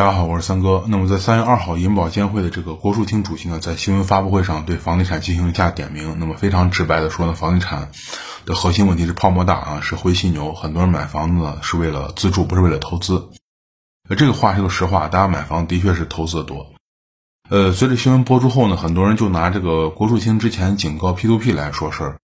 [0.00, 0.82] 大家好，我是三哥。
[0.88, 6.16] 那么在三月二号，银保监会的这个郭树清主席呢，在新闻发布会上对房地产进行了一下点名。
[6.18, 7.90] 那么非常直白的说呢，房地产
[8.46, 10.54] 的核心问题是泡沫大啊，是灰犀牛。
[10.54, 13.28] 很多人买房子呢是为了自住，不是为了投资。
[14.08, 16.72] 呃，这个话是个实话，大家买房的确是投资的多。
[17.50, 22.16] 呃，随着新闻播出后呢，很多人就拿这个郭树清之前警告 P to P 来说事儿，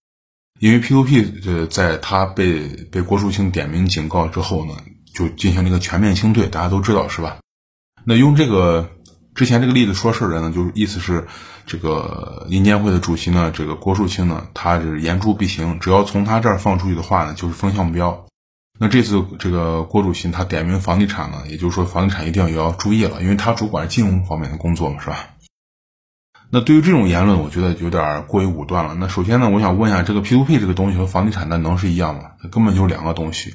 [0.59, 4.73] 因为 P to P 呃，在他被被郭树清点名警告之后呢，
[5.13, 7.37] 就进行了一个全面清退，大家都知道是吧？
[8.09, 8.89] 那用这个
[9.35, 11.27] 之前这个例子说事儿的呢，就是意思是
[11.65, 18.25] 这个银监会的主席呢，这个郭树清呢，他是言出必行，只要从他这儿放出去的话呢，就是风向标。
[18.79, 25.27] 那这次这个郭主席他点名房地产呢，也就是说房地产一定要也要注意了，因为他主管金融方面的工作嘛，是吧？
[26.49, 28.95] 那对于这种言论，我觉得有点过于武断了。
[28.97, 32.21] 那首先呢，我想问一下，这个 P to P 这个东西和房地产那能是一样吗？
[32.41, 33.53] 它根本就两个东西。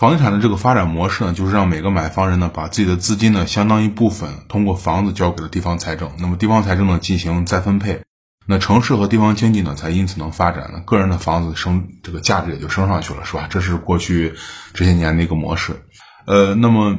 [0.00, 8.00] 房地产的这个发展模式呢，就是让每个买房人呢，把自己的资金呢，相当一部分通过房子交给了地方财政，那么地方财政呢进行再分配，
[8.46, 13.46] 那城市和地方经济呢才因此能发展，呢个人的房子升这个价值也就升上去了，是吧？
[13.50, 14.32] 这是过去
[14.72, 15.82] 这些年的一个模式。
[16.26, 16.96] 呃，那么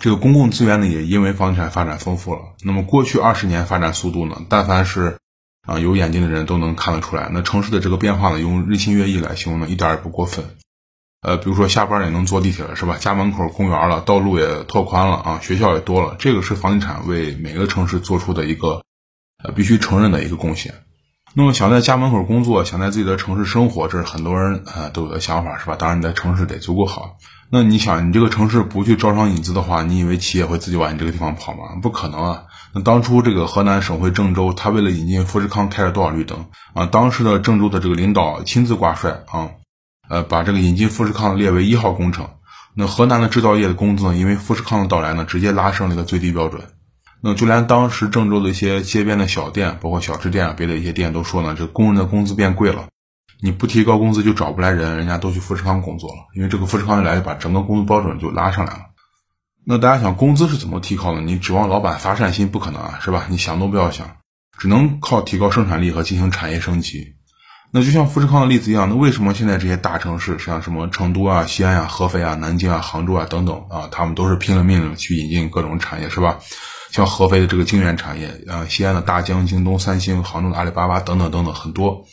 [0.00, 2.40] 这个公共资源呢，也因为房地产发展丰富了。
[2.64, 5.18] 那么过去二十年发展速度呢，但凡是
[5.64, 7.28] 啊有眼睛的人都能看得出来。
[7.30, 10.44] 那城市的这个变化呢，用日新月异来形容呢，一点也不过分。
[11.22, 12.96] 呃，比如说下班也能坐地铁了，是吧？
[12.98, 18.82] 家门口公园了，道路也拓宽了啊，学校也多了，这个是房地产为每个城市做出的一个
[19.44, 20.74] 呃必须承认的一个贡献。
[21.34, 25.76] 那么想在家门口工作，想在自己的城市生活，这是很多人啊都有的想法，是吧？
[25.76, 27.16] 当然你的城市得足够好。
[27.52, 31.76] 那你想，你这个城市不去招商引资的话，你以为企业会自己往你这个地方跑吗？
[31.80, 32.42] 不可能啊！
[32.74, 36.86] 那当初这个河南省会郑州，他为了引进富士康，开了多少绿灯啊？
[36.86, 39.50] 当时的郑州的这个领导亲自挂帅啊。
[40.12, 42.28] 呃，把这个引进富士康列为一号工程。
[42.74, 46.62] 那河南的制造业的工资呢，因为富士康的到来呢，直接拉升了一个最低标准。
[47.22, 52.88] 那就连当时郑州的一些街边的小店，包括小吃店啊，别的一些店都说呢，这工人的工资变贵了，
[53.40, 56.16] 你不提高工资就找不来人，人家都去富士康工作了。
[56.36, 58.80] 因为这个富士康一来，就把整个工资标准就拉上来了。
[59.64, 61.22] 那大家想，工资是怎么提高的？
[61.22, 63.28] 你指望老板发善心不可能啊，是吧？
[63.30, 64.18] 你想都不要想，
[64.58, 67.14] 只能靠提高生产力和进行产业升级。
[67.74, 76.38] 那就像富士康的例子一样，那为什么现在这些大城市，像什么成都啊、西安啊、合肥啊、南京啊、杭州啊等等啊，他们都是拼了命的去引进各种产业，是吧？
[76.90, 82.04] 像合肥的这个晶圆产业，啊，西安的大疆、京东、三星，杭州的阿里巴巴等等等等很多。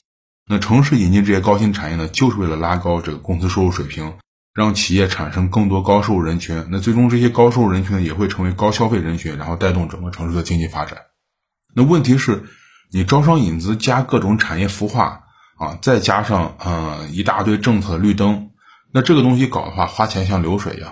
[0.47, 4.13] 那城市引进这些高新产业呢，就是为了拉高这个工资收入水平，
[4.53, 6.67] 让企业产生更多高收入人群。
[6.71, 10.99] 那最终这些高收入人群呢，也会成为高消费人群，然后带动整个城市的经济发展。
[11.75, 12.45] 那问题是，
[12.93, 15.25] 你招商引资加各种产业孵化。
[15.59, 18.49] 啊，再加上嗯一大堆政策绿灯，
[18.93, 20.89] 那这个东西搞的话，花钱像流水一样，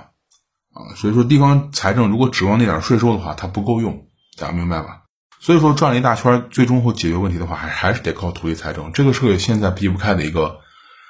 [0.73, 4.07] 啊，所以说地方财政如果指望那点税收的话，它不够用，
[4.37, 5.03] 大家明白吧？
[5.39, 10.59] 所以说转了一大圈，最终会解决问题的话，还还是得靠土地财政，这个是现在避不开的一个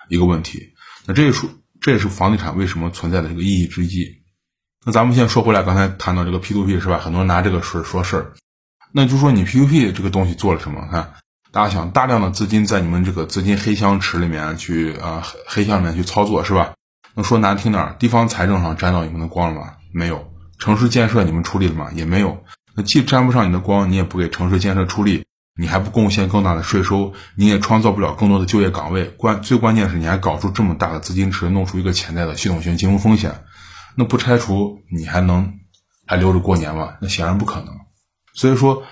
[0.10, 0.74] 一个问题。
[1.08, 1.48] 那这也是
[1.82, 4.06] 这也是房地产为什么存在的这个意义之一。
[4.86, 7.00] 那咱们先说回来，刚才谈到这个 P to P 是吧？
[7.00, 8.34] 很多人拿这个事说事儿，
[8.92, 10.88] 那就说你 P to P 这个东西做了什么？
[10.92, 11.14] 看。
[11.58, 16.74] 大家想大量的资金在你们这个资金黑箱池里面去啊黑箱里面去操作是吧？
[17.16, 19.74] 那说难听点，地方财政上沾到你们的光了吗？
[19.92, 20.32] 没有。
[20.60, 21.90] 城市建设你们出力了吗？
[21.96, 22.44] 也没有。
[22.76, 25.26] 那既沾不上你的光，你也不给城市建设出力，
[25.60, 29.06] 你还不贡献更大的税收，你也创造不了更多的就业岗位。
[29.18, 33.34] 关最关键是你还搞出这么大的资金池，弄出一个潜在的系统性金融风险。
[33.96, 35.56] 那不拆除你还能
[36.06, 36.98] 还留着过年吗？
[37.02, 37.76] 那显然不可能。
[38.36, 38.84] 所以说。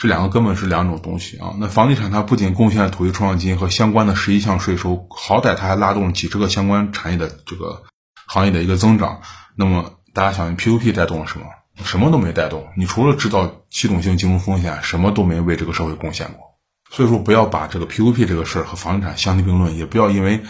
[0.00, 1.54] 这两个根本是两种东西啊！
[1.58, 7.82] 那房地产它不仅贡献了土地出让金和相关的十一项税收，好歹它还拉动了几十个相关产业的这个
[8.26, 9.20] 行业的一个增长。
[9.54, 11.44] 那么大家想，P to P 带动了什么？
[11.84, 12.66] 什么都没带动。
[12.78, 16.58] 你除了制造系统性金融风险，什么都没为这个社会贡献过。
[16.90, 20.40] 所以说，不要把这个 P to P 这个事儿和房地产相提并论，也不要因为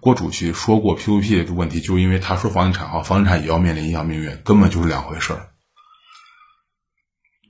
[0.00, 5.46] 郭主席说过 P to P 的问题，就因为他说房地产啊，房地产也要面临一样命运，根本就是两回事儿。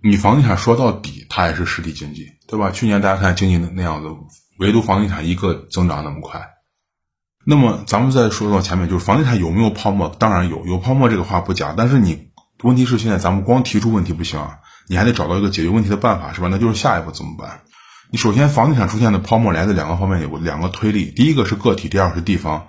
[0.03, 2.71] 你房地产说到底，它也是实体经济，对吧？
[2.71, 4.09] 去年大家看经济那样子，
[4.59, 6.49] 唯独房地产一个增长那么快。
[7.45, 10.09] 那么咱们再说到前面，就是房地产有没有泡沫？
[10.19, 11.75] 当然有，有泡沫这个话不假。
[11.77, 12.29] 但是你
[12.63, 14.59] 问题是现在咱们光提出问题不行啊，
[14.89, 16.49] 你还得找到一个解决问题的办法，是吧？
[16.51, 17.63] 那就是下一步怎么办？
[18.13, 22.67] 你首先房地产出现的泡沫来自两个方面，有两个推力，第一个是个体，第二是地方。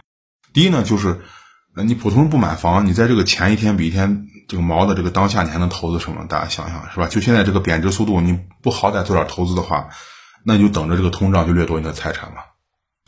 [0.53, 1.21] 第一呢，就是
[1.85, 4.27] 你普通人不买房，你在这个前一天比一天。
[4.47, 6.25] 这个毛的这个当下你还能投资什么？
[6.27, 7.07] 大家想想是吧？
[7.07, 9.89] 就现在这个贬值速度，你不好歹做点投资的话，
[10.45, 12.37] 那你就等着这个通胀就掠夺你的财产嘛。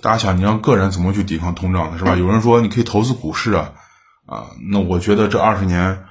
[0.02, 1.98] 大家想，你让个人怎么去抵抗通胀呢？
[1.98, 2.16] 是吧？
[2.16, 3.72] 有人说你可以投资股市啊，
[4.26, 6.04] 啊，那我觉得这二十年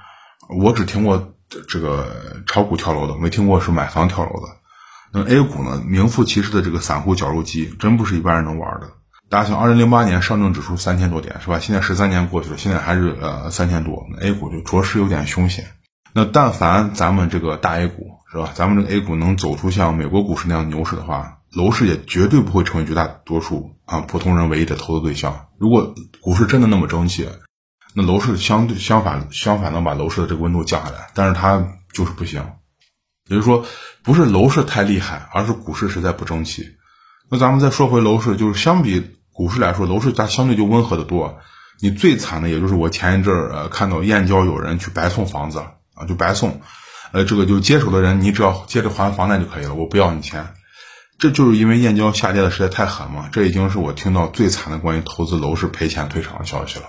[0.59, 1.33] 我只听过
[1.67, 4.47] 这个炒股跳楼的，没听过是买房跳楼的。
[5.11, 8.91] 那 A 股呢，名副其实的这个散户绞肉机，真不是一般人能玩的。
[9.29, 11.59] 大家想，二零零八年上证指数三千多点是吧？
[11.59, 15.67] 现在十三年过去了，现在还是呃三千多，那 A 股就着实有点凶险。
[16.13, 18.51] 那但凡咱们这个大 A 股是吧？
[18.55, 25.45] 咱们这个 A 股能走出像美国股市那样牛市的话，楼市也绝对不会成为绝大多数啊普通人唯一的投资对象。
[25.59, 27.29] 如果股市真的那么争气，
[27.93, 32.43] 那楼市相对相反相反能把楼市的这个温度降下来，但是它就是不行。
[33.27, 33.63] 也就是说，
[34.01, 36.65] 不是楼市太厉害，而是股市实在不争气。
[37.29, 41.39] 那咱们再说回楼市，就是相比股市来说，楼市它相对就温和的多。
[41.79, 46.59] 你最惨的也就是我前一阵儿呃看到燕郊有人去白送房子啊，就白送，
[47.13, 50.45] 呃，这个就接手的人你只要接着还房贷就可以了，我不要你钱。
[51.19, 56.87] 这就是因为燕郊下跌的实在太狠嘛，这已经是我听到最惨的关于投资楼市赔钱退场的消息了。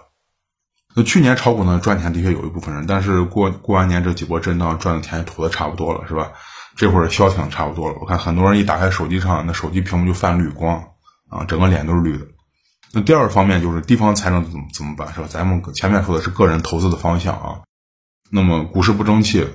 [0.96, 6.32] 那去年炒股呢赚钱的确有一部分人，但是过过完年这几波震荡赚的钱吐的差不多了，是吧？
[6.74, 7.96] 这会儿消停差不多了。
[8.00, 10.82] 我看很多人一打开手机上，那手机屏幕就泛绿光
[11.28, 12.26] 啊，整个脸都是绿的。
[12.92, 15.26] 那第二方面就是地方财政怎么怎么办，是吧？
[15.30, 17.60] 咱们前面说的是个人投资的方向啊。
[18.30, 19.46] 那么股市不争气。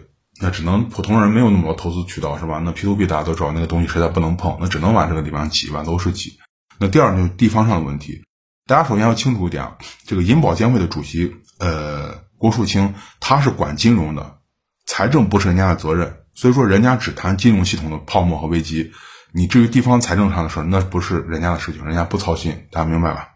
[0.42, 2.62] 那只能普通人没有那么多投资渠道是吧？
[2.62, 6.38] 那 P to P 大家都知道那个东西实在不能碰，那只能往这个地方挤，往楼市挤。
[6.78, 8.22] 那第二就是地方上的问题，
[8.68, 14.40] 大家首先要清楚一点啊，这个银保监会的主席呃郭树清他是管金融的，
[14.86, 18.92] 财政不是人家的责任，所以说人家只谈金融系统的泡沫和危机。
[19.38, 23.32] 你至于地方财政上的事儿，那不是人家的事情，人家不操心，大家明白吧？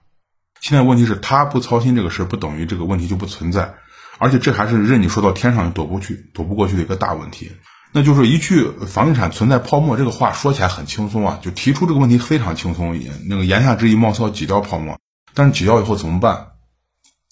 [0.62, 3.76] 现在问题是他不操心这个事，不等于这个问题就不存在。
[4.18, 7.52] 而且这还是任你说到天上也躲不去、躲不过去的一个大问题，
[7.92, 12.98] 那就是一句房地产存在泡沫这个话说起来很轻松啊，就提出这个问题非常轻松，
[13.28, 14.98] 那个言下之意貌似要挤掉泡沫，
[15.34, 16.52] 但是挤掉以后怎么办，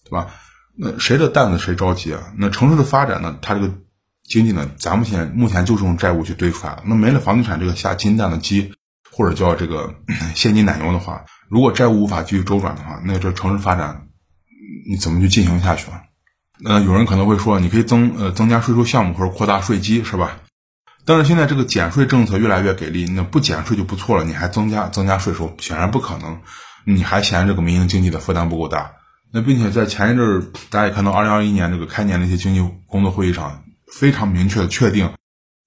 [0.04, 0.28] 对吧？
[0.78, 2.34] 那谁的担子谁着急啊？
[2.38, 3.38] 那城市的发展呢？
[3.42, 3.74] 它这个
[4.28, 4.70] 经济呢？
[4.78, 8.74] 咱们现在目前就是用债务去堆出来的，那没了房地产这个下金蛋的鸡，
[9.12, 9.96] 或者叫这个
[10.36, 14.08] 现金奶牛的话，如果债务无法继续周转的话，那这城市发展
[14.90, 16.02] 你怎么去进行下去啊？
[16.60, 20.40] 那有人可能会说，你可以增呃增加税收项目或者扩大税基，是吧？
[21.06, 26.38] 但是现在这个减税政策越来越给力，那不减税就不错了，你还增加增加税收，显然不可能。
[26.86, 28.92] 你还嫌这个民营经济的负担不够大？
[29.32, 35.14] 那并且在前一阵儿，大家也看到，二零二一年这个开年的一些经济工作会议上，非常明确的确定，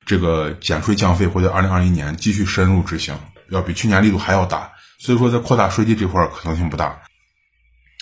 [0.04, 3.14] 这个减税降费会在二零二一年继续深入执行，
[3.50, 4.72] 要比去年力度还要大。
[4.98, 7.00] 所以说，在扩大税基这块可能性不大。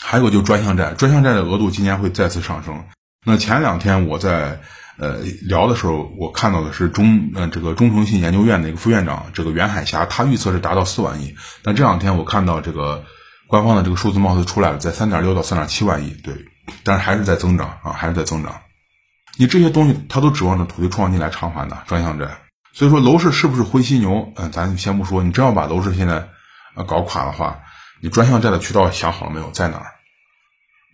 [0.00, 2.84] 还有就专项债，专项债的额度今年会再次上升。
[3.24, 4.60] 那前两天我在
[4.96, 11.34] 呃聊的时候，我看到的是中呃这个中诚信研究院的一个副院长这个袁海霞，他预测是达到四万亿。
[11.62, 13.04] 但这两天我看到这个
[13.48, 16.34] 官方的这个数字貌似出来了，在三点六到三点七万亿，对，
[16.84, 18.60] 但是还是在增长啊，还是在增长。
[19.38, 22.26] 你这些东西他都指望着土地创新来偿还的专项债，
[22.72, 24.32] 所以说楼市是不是灰犀牛？
[24.34, 26.28] 嗯，咱先不说，你真要把楼市现在
[26.74, 27.60] 呃搞垮的话。
[28.00, 29.50] 你专项债的渠道想好了没有？
[29.50, 29.86] 在哪儿？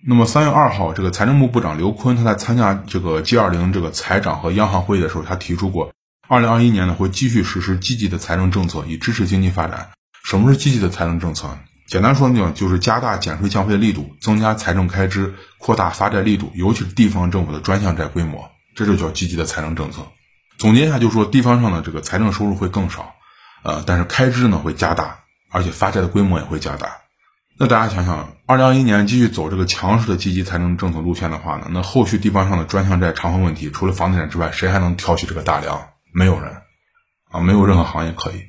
[0.07, 5.93] 那么三月二号，这个财政部部长刘昆他在参加这个 G 二零这个财长和央行会议的时候，他提出过，
[6.29, 9.91] 二零二一年呢会继续实施积极的财政政策，以支持经济发展。
[10.23, 11.59] 什么是积极的财政政策？
[11.87, 20.03] 简单说呢，就是加大减税降费力度，增加财政开支，扩大发债力度，尤其是地方政府的专项债规模，这就叫积极的财政政策。
[20.59, 23.15] 总结一下，就说地方上的这个财政收入会更少，
[23.63, 25.21] 呃，但是开支呢会加大。
[25.51, 26.97] 而且发债的规模也会加大，
[27.57, 35.91] 那大家想想，二零二一年继续走这个强势的积极财政政策路线的话呢，那后续地方上的专项债偿还问题，除了房地产之外，谁还能挑起这个大梁？
[36.13, 36.63] 没有人，
[37.31, 38.43] 啊，没有任何行业可以。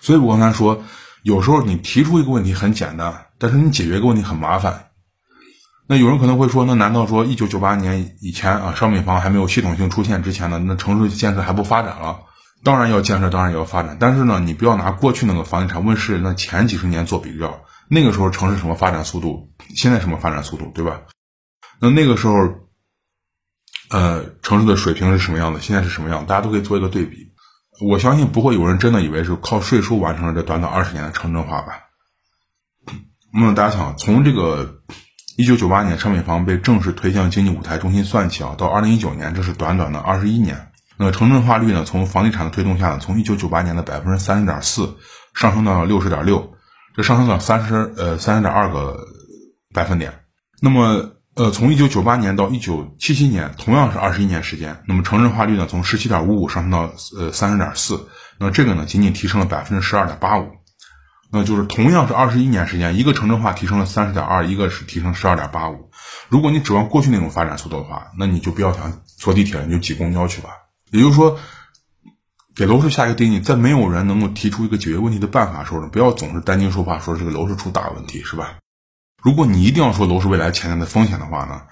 [0.00, 0.82] 所以我刚才说，
[1.26, 4.90] 有时候你提出一个问题很简单，但是你解决一个问题很麻烦。
[5.88, 12.20] 那有人可能会说，那难道说一九九八年以前啊，商品房还没有系统性出现之前呢，那城市建设还不发展了？
[12.62, 21.00] 当然要建设，当然也要发展，但是呢，你不要拿过去那个房地产问世那前几十年做比较，那个时候城市什么发展速度，现在什么发展速度，对吧？
[21.80, 22.34] 那那个时候，
[23.90, 27.32] 呃，城市的水平是什么样的，现在是什么样，大家都可以做一个对比。
[27.80, 31.80] 我相信不会有人真的以为是靠税收完成了这短短二十年的城镇化吧？
[33.32, 34.80] 那么大家想，从这个
[35.36, 40.72] 一九九八年商品房被正式推向经济舞台中心算起啊，到二零一九年，这是短短的二十一年。
[40.96, 41.84] 那城镇化率呢？
[41.84, 44.96] 从房地产的推动下呢，从一九九八年的百分之三十点四
[45.34, 46.54] 上升到了六十点六，
[46.94, 49.06] 这上升到三十呃三十点二个
[49.74, 50.20] 百分点。
[50.62, 60.50] 那么呃，从一九九八年到一九七七年，同样是二十一年时间，那么城镇化率呢，从十七点五五上升到呃三十点四，那这个呢，仅仅提升了百分之十二点八五。
[61.30, 65.90] 那就是同样是二十一年时间，一个城镇化提升了三十点二，一个是提升十二点八五。
[66.30, 70.48] 如果你指望过去那种发展速度的话，那你就不要想坐地铁你就挤公交去吧。
[70.90, 71.38] 也就是说，
[72.54, 78.54] 给楼市下一个定义，在没有人能够提出一个解决问题的办法的时候呢，不要总是担惊受怕，说这个楼市出大问题，是吧？
[79.26, 81.62] 如果你一定要说楼市未来潜在的风险的话呢，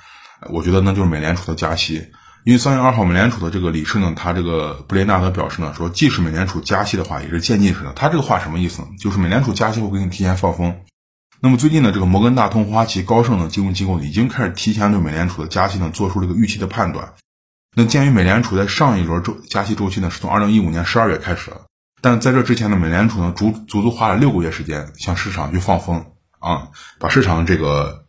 [0.50, 2.04] 我觉得那就是美联储的加息。
[2.42, 7.92] 因为三月二号，美联储的这个理事呢，他这个布雷纳德表示呢，说即使美联储加息的话，也是渐进式的。
[7.92, 8.88] 他这个话什么意思呢？
[8.99, 10.75] 就是美联储加息会给你提前放风。
[11.38, 17.12] 那么最近呢，这个摩根大通、花旗、高盛等金融机构已经开始提前对美联储的加息呢做出了一个预期的判断。
[17.76, 21.61] 那鉴于美联储在上一轮周加息周期呢是从二零一五年十二月开始的，
[22.00, 26.04] 但在这之前呢，美联储呢足足足花了六个月时间向市场去放风
[26.44, 26.68] 啊，
[27.00, 28.04] 把市场这个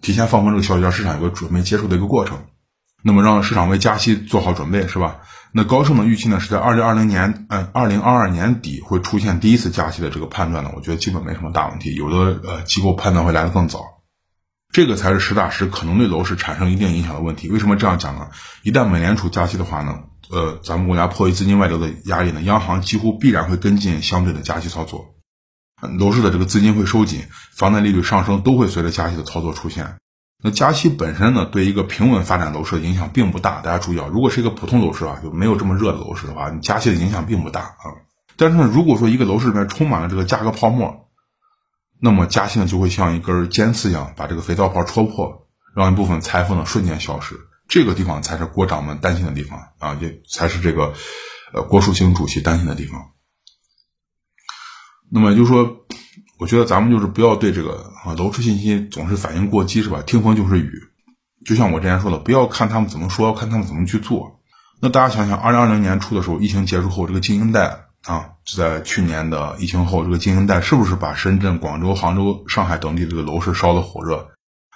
[0.00, 2.44] 提前放风这个消息让市场有个准备接受的一个过程。
[3.04, 5.22] 那么让市场为加息做好准备是吧？
[5.52, 11.94] 那高盛的预期呢是在二零二零年，嗯，二零二二年底会出现第一次加息的这个判断呢，我觉得基本没什么大问题。
[11.96, 13.80] 有的呃机构判断会来得更早，
[14.70, 17.48] 这个才是实打实可能对楼市产生一定影响的问题。
[17.50, 18.28] 为什么这样讲呢？
[18.62, 25.16] 一旦美联储加息的话呢，呃，咱们国家迫于资金外流的压力呢，央行几乎必然会跟进相对的加息操作，
[25.98, 29.96] 楼市的这个资金会收紧，房贷利率上升都会随着加息的操作出现。
[30.44, 33.60] 那加息本身呢，对一个平稳发展楼市的影响并不大。
[33.60, 37.94] 大家注意啊，如果是一个普通楼市啊，就没有这么热的楼市的话，你加息的影响并不大啊。
[38.36, 41.08] 但是呢，如果说一个楼市里面充满了这个价格泡沫，
[42.00, 45.46] 那么加息呢就会像一根尖刺一样，把这个肥皂泡戳破，
[45.76, 47.36] 让一部分财富呢瞬间消失。
[47.68, 50.92] 这个地方才是郭掌门担心的地方啊，也才是这个
[51.54, 53.00] 呃郭树清主席担心的地方。
[55.12, 55.78] 那么就说。
[56.38, 60.02] 我觉得咱们就是不要对这个啊楼市信息总是反应过激，是吧？
[60.04, 60.72] 听风就是雨，
[61.46, 64.40] 就像我之前说的，不要看他们怎么说，要看他们怎么去做。
[64.80, 74.26] 那大家想想，二零二零年初的时候，疫情结束后，这个经营贷啊，就在去年的疫情后，这个经营贷是不是把深圳、广州、杭州、上海等地这个楼市烧得火热？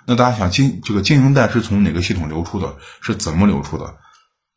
[0.06, 2.76] 那大家想，经这个经营贷是从哪个系统流出的？
[3.00, 3.92] 是怎么流出的？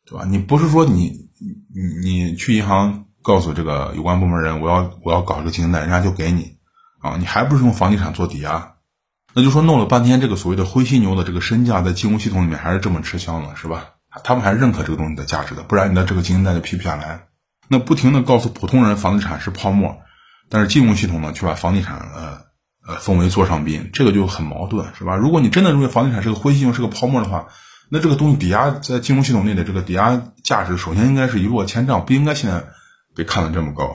[0.06, 0.24] 对吧？
[0.24, 1.10] 你不是说你
[1.40, 6.56] 你你去银行告诉这个有关部门人，我要我要搞这个经营贷，人家就给你。
[7.00, 8.74] 啊，你还不是用房地产做抵押？
[9.32, 13.90] 那就说弄了半天这个所谓的灰犀牛的这个身价在金融系统里面还是这么吃香的，是吧？
[14.24, 17.26] 他们还认可这个东西的价值的，不然你的这个经营贷就批不下来。
[17.68, 19.98] 那不停的告诉普通人房地产是泡沫，
[20.48, 22.38] 但是金融系统呢却把房地产呃
[22.86, 25.14] 呃奉为座上宾，这个就很矛盾，是吧？
[25.14, 27.46] 如果你真的认为房地产是个灰犀牛是个泡沫的话，
[27.88, 32.64] 那这个东西抵押在金融系统内的这个抵押价值首先应该是一落千丈，不应该现在
[33.20, 33.94] 被看得这么高。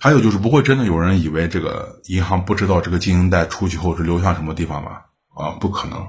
[0.00, 5.06] 还有就是不会真的有人以为这个银行不知道这个经营贷出去后是流向什么地方吧？
[5.34, 6.04] 啊，不可能。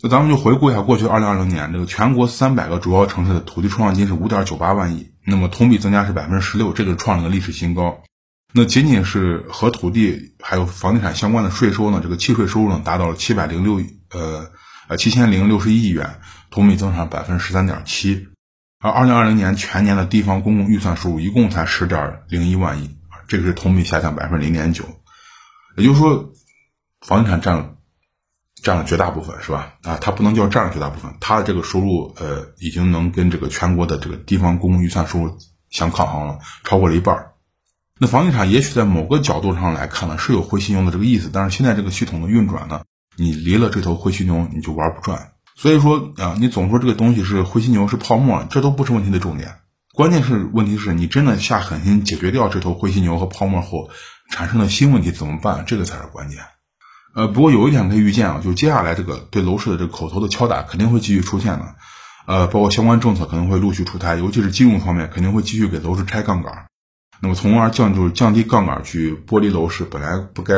[0.00, 8.00] 那咱们就回顾一下过去二零二零年，这个全国三百个主要城市的土地出让金是五点九八万亿，那么同比增加是百分之十六，这个创了个历史新高。
[8.54, 14.50] 那仅仅是和土地还有房地产相关的税收呢，这个契税收入呢达到了七百零六呃
[14.88, 18.28] 呃七千零六十一亿元，同比增长百分之十三点七。
[18.82, 22.96] 而二零二零年全年的地方公共预算收入一共才十点零一万亿，
[23.28, 24.84] 这个是同比下降百分之零点九，
[25.76, 26.32] 也就是说，
[27.02, 27.74] 房地产占了
[28.62, 29.74] 占了绝大部分，是吧？
[29.82, 35.36] 啊，它不能叫占了绝大部分，它的这个收入呃，已经能跟这个全国的这个地方公共预算收入
[35.68, 37.32] 相抗衡了，超过了一半。
[37.98, 42.82] 那房地产也许在某个角度上来看呢，是有灰犀牛的这个意思，但是现在这个系统的运转呢，
[43.14, 45.32] 你离了这头灰犀牛，你就玩不转。
[45.60, 49.56] 所以说啊，你总说这个东西是灰犀牛是泡沫，这都不是问题的重点。
[49.92, 53.90] 关键是问题是你真的下狠心解决掉这头灰犀牛和泡沫后，
[54.30, 55.64] 产生的新问题怎么办？
[55.66, 56.38] 这个才是关键。
[57.14, 61.74] 呃，不过有一点可以预见啊，就接下来这个对楼市的这个口头的敲打肯定会继续出现的。
[62.26, 66.68] 呃，包括相关政策可能会陆续出台，尤其是金融方面肯定会继续给楼市拆杠杆，
[67.20, 70.54] 那么从而降就是降低杠杆去剥离楼市本来不该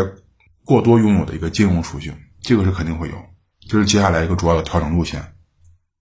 [0.64, 3.31] 过多拥有的一个金融属性，这个是肯定会有。
[3.68, 5.34] 这是接下来一个主要的调整路线。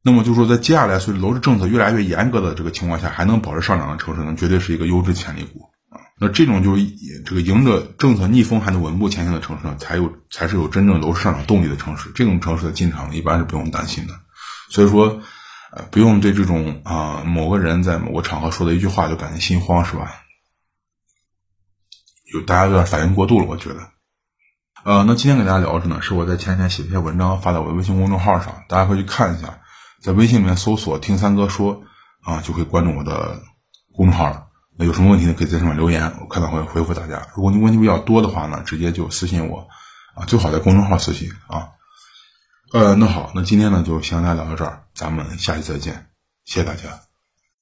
[0.04, 6.02] 那么就说，在接下来随着楼市政策越来越严格的这个情况下，还能保持上涨的城市呢，绝对是一个优质潜力股啊。
[6.20, 6.84] 那这种就是
[7.24, 12.12] 这个迎着政策逆风还能稳步前行的城市呢，才有才是有真正楼市上涨动力的城市。
[12.16, 14.14] 这种城市的进场一般是不用担心的。
[14.70, 15.22] 所以说，
[15.72, 20.12] 呃，不用对这种啊某个人在某个场合说的一句话就感觉心慌，是吧？
[22.34, 23.88] 有大家有点反应过度了，我觉得。
[24.84, 29.60] 呃，那今天给大家聊着呢，是我在前几天写一篇文章发在我的微信公众号上，大家可以去看一下，
[30.02, 31.84] 在微信里面搜索“听三哥说”，
[32.26, 33.40] 啊，就可以关注我的
[33.96, 34.48] 公众号了。
[34.76, 37.22] 那有什么问题呢，可以在上面留言，我看到会回复大家。
[37.36, 39.68] 如果你问题比较多的话呢，直接就私信我，
[40.16, 41.70] 啊，最好在公众号私信啊。
[42.74, 46.08] 呃，那好，那今天呢就先跟大家聊到这儿，咱们下期再见，
[46.46, 47.11] 谢谢大家。